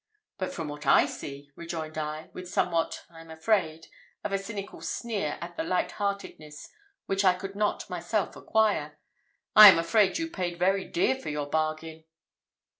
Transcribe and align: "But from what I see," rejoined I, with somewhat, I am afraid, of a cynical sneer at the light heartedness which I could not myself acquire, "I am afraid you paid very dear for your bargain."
"But 0.39 0.51
from 0.51 0.67
what 0.67 0.87
I 0.87 1.05
see," 1.05 1.51
rejoined 1.55 1.95
I, 1.95 2.31
with 2.33 2.49
somewhat, 2.49 3.05
I 3.11 3.21
am 3.21 3.29
afraid, 3.29 3.85
of 4.23 4.33
a 4.33 4.39
cynical 4.39 4.81
sneer 4.81 5.37
at 5.41 5.57
the 5.57 5.63
light 5.63 5.91
heartedness 5.91 6.69
which 7.05 7.23
I 7.23 7.35
could 7.35 7.55
not 7.55 7.87
myself 7.87 8.35
acquire, 8.35 8.97
"I 9.55 9.69
am 9.69 9.77
afraid 9.77 10.17
you 10.17 10.27
paid 10.31 10.57
very 10.57 10.85
dear 10.85 11.13
for 11.17 11.29
your 11.29 11.47
bargain." 11.51 12.05